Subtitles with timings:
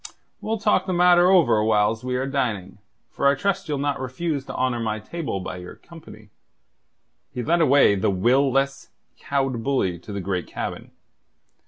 [0.41, 2.79] We'll talk the matter over whiles we are dining,
[3.11, 6.31] for I trust ye'll not refuse to honour my table by your company."
[7.31, 10.89] He led away the will less, cowed bully to the great cabin.